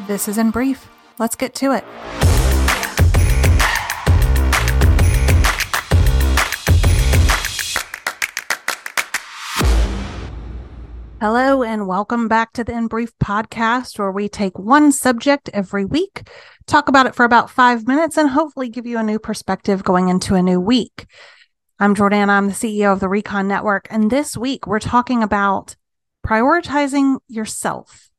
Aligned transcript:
This 0.00 0.28
is 0.28 0.36
in 0.36 0.50
brief. 0.50 0.90
Let's 1.18 1.36
get 1.36 1.54
to 1.54 1.72
it. 1.72 1.82
Hello, 11.18 11.62
and 11.62 11.88
welcome 11.88 12.28
back 12.28 12.52
to 12.52 12.62
the 12.62 12.76
In 12.76 12.88
Brief 12.88 13.18
podcast, 13.18 13.98
where 13.98 14.12
we 14.12 14.28
take 14.28 14.58
one 14.58 14.92
subject 14.92 15.48
every 15.54 15.86
week, 15.86 16.28
talk 16.66 16.88
about 16.90 17.06
it 17.06 17.14
for 17.14 17.24
about 17.24 17.48
five 17.48 17.86
minutes, 17.86 18.18
and 18.18 18.28
hopefully 18.28 18.68
give 18.68 18.84
you 18.86 18.98
a 18.98 19.02
new 19.02 19.18
perspective 19.18 19.82
going 19.82 20.10
into 20.10 20.34
a 20.34 20.42
new 20.42 20.60
week. 20.60 21.06
I'm 21.78 21.94
Jordana. 21.94 22.28
I'm 22.28 22.48
the 22.48 22.52
CEO 22.52 22.92
of 22.92 23.00
the 23.00 23.08
Recon 23.08 23.48
Network. 23.48 23.86
And 23.88 24.10
this 24.10 24.36
week, 24.36 24.66
we're 24.66 24.78
talking 24.78 25.22
about 25.22 25.74
prioritizing 26.24 27.16
yourself. 27.28 28.10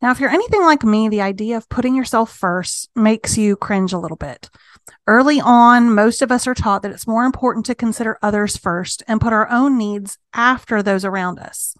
Now, 0.00 0.12
if 0.12 0.20
you're 0.20 0.30
anything 0.30 0.62
like 0.62 0.84
me, 0.84 1.08
the 1.08 1.22
idea 1.22 1.56
of 1.56 1.68
putting 1.68 1.96
yourself 1.96 2.32
first 2.32 2.88
makes 2.94 3.36
you 3.36 3.56
cringe 3.56 3.92
a 3.92 3.98
little 3.98 4.16
bit. 4.16 4.48
Early 5.06 5.40
on, 5.40 5.92
most 5.92 6.22
of 6.22 6.30
us 6.30 6.46
are 6.46 6.54
taught 6.54 6.82
that 6.82 6.92
it's 6.92 7.06
more 7.06 7.24
important 7.24 7.66
to 7.66 7.74
consider 7.74 8.18
others 8.22 8.56
first 8.56 9.02
and 9.08 9.20
put 9.20 9.32
our 9.32 9.50
own 9.50 9.76
needs 9.76 10.18
after 10.32 10.82
those 10.82 11.04
around 11.04 11.38
us. 11.38 11.74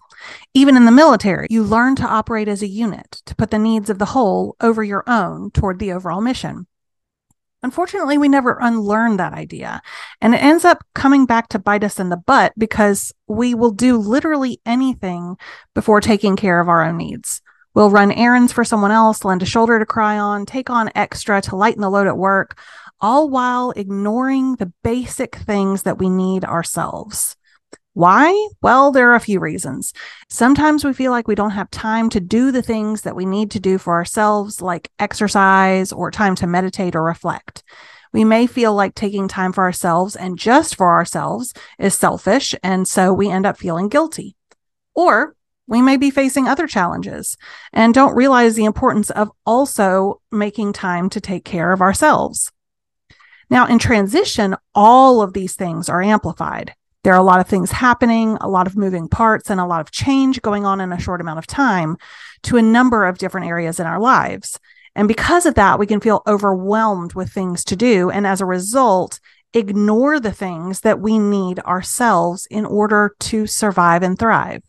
Even 0.53 0.75
in 0.75 0.85
the 0.85 0.91
military, 0.91 1.47
you 1.49 1.63
learn 1.63 1.95
to 1.95 2.07
operate 2.07 2.47
as 2.47 2.61
a 2.61 2.67
unit, 2.67 3.21
to 3.25 3.35
put 3.35 3.51
the 3.51 3.59
needs 3.59 3.89
of 3.89 3.99
the 3.99 4.05
whole 4.05 4.55
over 4.59 4.83
your 4.83 5.03
own 5.07 5.49
toward 5.51 5.79
the 5.79 5.93
overall 5.93 6.21
mission. 6.21 6.67
Unfortunately, 7.61 8.17
we 8.17 8.29
never 8.29 8.57
unlearn 8.61 9.17
that 9.17 9.33
idea. 9.33 9.81
And 10.21 10.33
it 10.33 10.41
ends 10.41 10.63
up 10.63 10.83
coming 10.93 11.25
back 11.25 11.49
to 11.49 11.59
bite 11.59 11.83
us 11.83 11.99
in 11.99 12.09
the 12.09 12.17
butt 12.17 12.53
because 12.57 13.13
we 13.27 13.53
will 13.53 13.71
do 13.71 13.97
literally 13.97 14.61
anything 14.65 15.35
before 15.73 15.99
taking 15.99 16.35
care 16.35 16.59
of 16.59 16.69
our 16.69 16.83
own 16.83 16.97
needs. 16.97 17.41
We'll 17.73 17.91
run 17.91 18.11
errands 18.11 18.51
for 18.51 18.63
someone 18.63 18.91
else, 18.91 19.23
lend 19.23 19.43
a 19.43 19.45
shoulder 19.45 19.79
to 19.79 19.85
cry 19.85 20.17
on, 20.17 20.45
take 20.45 20.69
on 20.69 20.89
extra 20.95 21.41
to 21.43 21.55
lighten 21.55 21.81
the 21.81 21.89
load 21.89 22.07
at 22.07 22.17
work, 22.17 22.59
all 22.99 23.29
while 23.29 23.71
ignoring 23.71 24.55
the 24.55 24.71
basic 24.83 25.35
things 25.35 25.83
that 25.83 25.97
we 25.97 26.09
need 26.09 26.43
ourselves. 26.43 27.37
Why? 27.93 28.47
Well, 28.61 28.91
there 28.91 29.11
are 29.11 29.15
a 29.15 29.19
few 29.19 29.39
reasons. 29.39 29.93
Sometimes 30.29 30.85
we 30.85 30.93
feel 30.93 31.11
like 31.11 31.27
we 31.27 31.35
don't 31.35 31.51
have 31.51 31.69
time 31.69 32.09
to 32.11 32.19
do 32.19 32.51
the 32.51 32.61
things 32.61 33.01
that 33.01 33.15
we 33.15 33.25
need 33.25 33.51
to 33.51 33.59
do 33.59 33.77
for 33.77 33.93
ourselves, 33.93 34.61
like 34.61 34.89
exercise 34.99 35.91
or 35.91 36.11
time 36.11 36.35
to 36.35 36.47
meditate 36.47 36.95
or 36.95 37.03
reflect. 37.03 37.63
We 38.13 38.23
may 38.23 38.47
feel 38.47 38.73
like 38.73 38.95
taking 38.95 39.27
time 39.27 39.53
for 39.53 39.63
ourselves 39.63 40.15
and 40.15 40.39
just 40.39 40.75
for 40.75 40.89
ourselves 40.91 41.53
is 41.77 41.93
selfish, 41.93 42.55
and 42.63 42.87
so 42.87 43.13
we 43.13 43.29
end 43.29 43.45
up 43.45 43.57
feeling 43.57 43.89
guilty. 43.89 44.35
Or 44.95 45.35
we 45.69 45.81
may 45.81 45.97
be 45.97 46.09
facing 46.09 46.47
other 46.47 46.67
challenges 46.67 47.37
and 47.71 47.93
don't 47.93 48.15
realize 48.15 48.55
the 48.55 48.65
importance 48.65 49.11
of 49.11 49.31
also 49.45 50.19
making 50.31 50.73
time 50.73 51.09
to 51.11 51.21
take 51.21 51.45
care 51.45 51.71
of 51.71 51.81
ourselves. 51.81 52.51
Now, 53.51 53.67
in 53.67 53.77
transition, 53.77 54.55
all 54.73 55.21
of 55.21 55.33
these 55.33 55.55
things 55.55 55.87
are 55.87 56.01
amplified. 56.01 56.73
There 57.03 57.13
are 57.13 57.19
a 57.19 57.23
lot 57.23 57.39
of 57.39 57.47
things 57.47 57.71
happening, 57.71 58.37
a 58.41 58.49
lot 58.49 58.67
of 58.67 58.75
moving 58.75 59.07
parts, 59.07 59.49
and 59.49 59.59
a 59.59 59.65
lot 59.65 59.79
of 59.79 59.91
change 59.91 60.41
going 60.41 60.65
on 60.65 60.81
in 60.81 60.91
a 60.91 60.99
short 60.99 61.21
amount 61.21 61.39
of 61.39 61.47
time 61.47 61.97
to 62.43 62.57
a 62.57 62.61
number 62.61 63.05
of 63.05 63.19
different 63.19 63.47
areas 63.47 63.79
in 63.79 63.85
our 63.85 63.99
lives. 63.99 64.59
And 64.95 65.07
because 65.07 65.45
of 65.45 65.53
that, 65.55 65.79
we 65.79 65.85
can 65.85 65.99
feel 65.99 66.23
overwhelmed 66.27 67.13
with 67.13 67.31
things 67.31 67.63
to 67.65 67.75
do. 67.75 68.09
And 68.09 68.25
as 68.25 68.41
a 68.41 68.45
result, 68.45 69.19
ignore 69.53 70.19
the 70.19 70.31
things 70.31 70.81
that 70.81 70.99
we 70.99 71.19
need 71.19 71.59
ourselves 71.59 72.47
in 72.49 72.65
order 72.65 73.15
to 73.19 73.47
survive 73.47 74.03
and 74.03 74.17
thrive. 74.17 74.63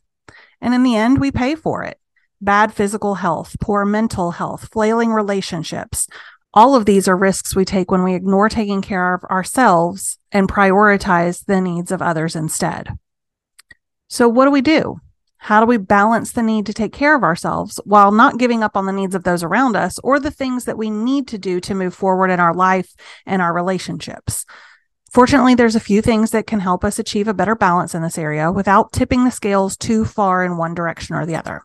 And 0.61 0.75
in 0.75 0.83
the 0.83 0.97
end, 0.97 1.19
we 1.19 1.30
pay 1.30 1.55
for 1.55 1.83
it. 1.83 1.98
Bad 2.41 2.72
physical 2.72 3.16
health, 3.16 3.56
poor 3.61 3.84
mental 3.84 4.33
health, 4.33 4.69
flailing 4.72 5.12
relationships, 5.12 6.08
all 6.53 6.75
of 6.75 6.84
these 6.84 7.06
are 7.06 7.16
risks 7.16 7.55
we 7.55 7.64
take 7.64 7.91
when 7.91 8.03
we 8.03 8.14
ignore 8.14 8.48
taking 8.48 8.83
care 8.83 9.14
of 9.14 9.22
ourselves 9.25 10.19
and 10.32 10.48
prioritize 10.48 11.44
the 11.44 11.60
needs 11.60 11.93
of 11.93 12.03
others 12.03 12.34
instead. 12.34 12.98
So, 14.09 14.28
what 14.28 14.47
do 14.47 14.50
we 14.50 14.60
do? 14.60 15.00
How 15.37 15.60
do 15.60 15.66
we 15.66 15.76
balance 15.76 16.32
the 16.32 16.43
need 16.43 16.66
to 16.66 16.75
take 16.75 16.92
care 16.92 17.15
of 17.15 17.22
ourselves 17.22 17.81
while 17.84 18.10
not 18.10 18.38
giving 18.38 18.62
up 18.62 18.77
on 18.77 18.87
the 18.87 18.92
needs 18.92 19.15
of 19.15 19.22
those 19.22 19.44
around 19.44 19.77
us 19.77 19.98
or 20.00 20.19
the 20.19 20.31
things 20.31 20.65
that 20.65 20.77
we 20.77 20.91
need 20.91 21.28
to 21.28 21.38
do 21.38 21.60
to 21.60 21.75
move 21.75 21.94
forward 21.94 22.31
in 22.31 22.41
our 22.41 22.53
life 22.53 22.94
and 23.25 23.41
our 23.41 23.54
relationships? 23.54 24.44
Fortunately, 25.12 25.56
there's 25.56 25.75
a 25.75 25.81
few 25.81 26.00
things 26.03 26.31
that 26.31 26.47
can 26.47 26.60
help 26.60 26.84
us 26.84 26.98
achieve 26.98 27.26
a 27.26 27.34
better 27.34 27.56
balance 27.56 27.97
in 27.97 28.03
this 28.03 28.16
area 28.16 28.53
without 28.53 28.93
tipping 28.93 29.25
the 29.25 29.31
scales 29.31 29.76
too 29.76 30.04
far 30.04 30.44
in 30.44 30.56
one 30.56 30.72
direction 30.72 31.16
or 31.16 31.26
the 31.26 31.34
other. 31.34 31.62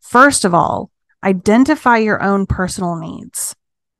First 0.00 0.46
of 0.46 0.54
all, 0.54 0.90
identify 1.22 1.98
your 1.98 2.22
own 2.22 2.46
personal 2.46 2.96
needs. 2.96 3.54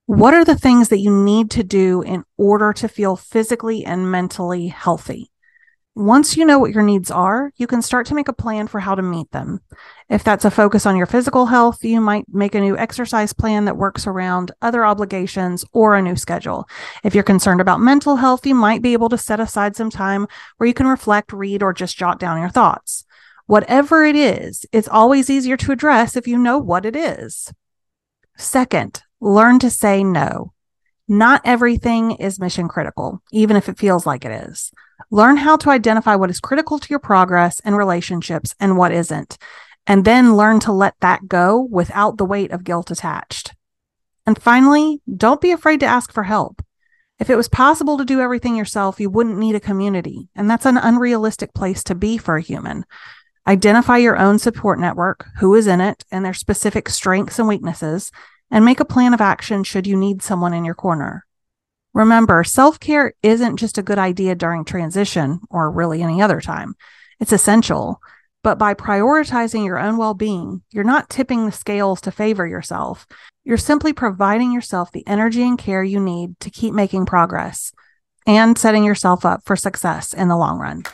What 0.07 0.33
are 0.33 0.45
the 0.45 0.57
things 0.57 0.89
that 0.89 1.01
you 1.01 1.15
need 1.15 1.51
to 1.51 1.63
do 1.63 2.01
in 2.01 2.25
order 2.39 2.73
to 2.73 2.89
feel 2.89 3.15
physically 3.15 3.85
and 3.85 4.11
mentally 4.11 4.69
healthy? 4.69 5.31
Once 5.99 6.37
you 6.37 6.45
know 6.45 6.61
what 6.61 6.71
your 6.71 6.85
needs 6.85 7.11
are, 7.11 7.51
you 7.57 7.67
can 7.67 7.83
start 7.83 8.07
to 8.07 8.15
make 8.15 8.29
a 8.29 8.33
plan 8.33 8.69
for 8.69 8.79
how 8.79 8.95
to 8.95 9.03
meet 9.03 9.29
them. 9.33 9.61
If 10.09 10.23
that's 10.23 10.45
a 10.45 10.51
focus 10.51 10.87
on 10.87 10.97
your 10.97 11.07
physical 11.07 11.47
health, 11.47 11.83
you 11.83 12.01
might 12.01 12.25
make 12.29 12.55
a 12.55 12.61
new 12.61 12.79
exercise 12.79 13.33
plan 13.33 13.65
that 13.65 13.77
works 13.77 14.07
around 14.07 14.53
other 14.63 14.87
obligations 14.87 15.65
or 15.73 15.97
a 15.97 16.01
new 16.01 16.15
schedule. 16.15 16.69
If 17.03 17.17
you're 17.17 17.25
concerned 17.25 17.61
about 17.61 17.81
mental 17.81 18.15
health, 18.15 18.47
you 18.47 18.55
might 18.55 18.81
be 18.81 18.93
able 18.93 19.09
to 19.09 19.19
set 19.19 19.41
aside 19.41 19.75
some 19.75 19.91
time 19.91 20.29
where 20.59 20.69
you 20.69 20.73
can 20.73 20.87
reflect, 20.87 21.33
read, 21.33 21.65
or 21.65 21.73
just 21.73 21.99
jot 21.99 22.21
down 22.21 22.39
your 22.39 22.49
thoughts. 22.49 23.05
Whatever 23.47 24.05
it 24.05 24.15
is, 24.15 24.67
it's 24.71 24.87
always 24.87 25.29
easier 25.29 25.57
to 25.57 25.73
address 25.73 26.15
if 26.15 26.29
you 26.29 26.39
know 26.39 26.59
what 26.59 26.87
it 26.87 26.95
is. 26.95 27.53
Second, 28.37 29.03
learn 29.21 29.59
to 29.59 29.69
say 29.69 30.05
no. 30.05 30.53
Not 31.11 31.41
everything 31.45 32.13
is 32.13 32.39
mission 32.39 32.69
critical, 32.69 33.23
even 33.33 33.57
if 33.57 33.69
it 33.71 33.79
feels 33.79 34.05
like 34.05 34.27
it 34.27 34.49
is. 34.49 34.71
Learn 35.11 35.39
how 35.39 35.57
to 35.57 35.71
identify 35.71 36.15
what 36.15 36.29
is 36.29 36.39
critical 36.39 36.79
to 36.79 36.91
your 36.91 36.99
progress 36.99 37.61
and 37.61 37.77
relationships 37.77 38.55
and 38.61 38.77
what 38.77 38.93
isn't, 38.93 39.39
and 39.87 40.05
then 40.05 40.37
learn 40.37 40.61
to 40.61 40.73
let 40.73 40.95
that 41.01 41.27
go 41.27 41.67
without 41.71 42.19
the 42.19 42.27
weight 42.27 42.51
of 42.51 42.63
guilt 42.63 42.91
attached. 42.91 43.55
And 44.27 44.41
finally, 44.41 45.01
don't 45.17 45.41
be 45.41 45.51
afraid 45.51 45.81
to 45.81 45.87
ask 45.87 46.13
for 46.13 46.25
help. 46.25 46.63
If 47.19 47.31
it 47.31 47.37
was 47.37 47.49
possible 47.49 47.97
to 47.97 48.05
do 48.05 48.21
everything 48.21 48.55
yourself, 48.55 49.01
you 49.01 49.09
wouldn't 49.09 49.39
need 49.39 49.55
a 49.55 49.61
community, 49.61 50.29
and 50.37 50.51
that's 50.51 50.67
an 50.67 50.77
unrealistic 50.77 51.55
place 51.55 51.83
to 51.85 51.95
be 51.95 52.19
for 52.19 52.37
a 52.37 52.43
human. 52.43 52.85
Identify 53.47 53.97
your 53.97 54.19
own 54.19 54.39
support 54.39 54.79
network, 54.79 55.25
who 55.39 55.55
is 55.55 55.67
in 55.67 55.81
it, 55.81 56.05
and 56.13 56.23
their 56.23 56.35
specific 56.35 56.91
strengths 56.91 57.39
and 57.39 57.49
weaknesses, 57.49 58.13
and 58.51 58.65
make 58.65 58.81
a 58.81 58.85
plan 58.85 59.15
of 59.15 59.21
action 59.21 59.65
should 59.65 59.87
you 59.87 59.97
need 59.97 60.23
someone 60.23 60.55
in 60.55 60.65
your 60.65 60.75
corner. 60.75 61.25
Remember, 61.95 62.45
self 62.45 62.79
care 62.79 63.15
isn't 63.23 63.57
just 63.57 63.79
a 63.79 63.83
good 63.83 63.99
idea 63.99 64.35
during 64.35 64.65
transition 64.65 65.41
or 65.51 65.71
really 65.71 66.03
any 66.03 66.23
other 66.23 66.41
time. 66.41 66.75
It's 67.21 67.33
essential. 67.33 68.01
But 68.45 68.59
by 68.59 68.75
prioritizing 68.75 69.67
your 69.67 69.79
own 69.79 69.97
well 69.97 70.15
being, 70.15 70.63
you're 70.71 70.85
not 70.85 71.11
tipping 71.11 71.45
the 71.45 71.53
scales 71.53 72.01
to 72.03 72.13
favor 72.13 72.47
yourself. 72.47 73.07
You're 73.45 73.57
simply 73.57 73.93
providing 73.93 74.53
yourself 74.53 74.93
the 74.93 75.07
energy 75.07 75.43
and 75.43 75.59
care 75.59 75.83
you 75.83 75.99
need 75.99 76.39
to 76.41 76.51
keep 76.51 76.73
making 76.73 77.07
progress 77.07 77.73
and 78.27 78.57
setting 78.57 78.85
yourself 78.85 79.25
up 79.25 79.43
for 79.45 79.57
success 79.57 80.13
in 80.13 80.29
the 80.29 80.37
long 80.37 80.59
run. 80.59 80.85